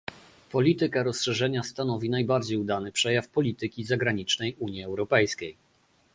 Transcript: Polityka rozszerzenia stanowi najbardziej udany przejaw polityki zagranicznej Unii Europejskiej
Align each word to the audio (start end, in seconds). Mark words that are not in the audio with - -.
Polityka 0.51 1.03
rozszerzenia 1.03 1.63
stanowi 1.63 2.09
najbardziej 2.09 2.57
udany 2.57 2.91
przejaw 2.91 3.27
polityki 3.29 3.83
zagranicznej 3.83 4.55
Unii 4.59 4.83
Europejskiej 4.83 5.57